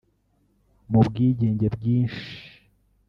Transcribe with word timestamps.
Mu 0.91 1.01
bwenge 1.07 1.67
bwinshi 1.75 2.31